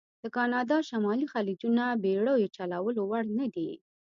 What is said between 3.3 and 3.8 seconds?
نه دي.